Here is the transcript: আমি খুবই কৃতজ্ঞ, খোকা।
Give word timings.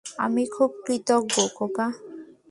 আমি 0.19 0.43
খুবই 0.53 0.77
কৃতজ্ঞ, 0.85 1.35
খোকা। 1.57 1.87